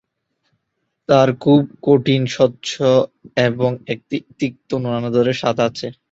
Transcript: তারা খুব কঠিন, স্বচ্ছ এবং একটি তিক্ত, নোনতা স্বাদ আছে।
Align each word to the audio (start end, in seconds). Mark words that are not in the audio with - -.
তারা 1.09 1.33
খুব 1.43 1.61
কঠিন, 1.81 2.21
স্বচ্ছ 2.27 2.69
এবং 3.47 3.71
একটি 3.93 4.17
তিক্ত, 4.39 4.69
নোনতা 4.83 5.21
স্বাদ 5.33 5.57
আছে। 5.67 5.87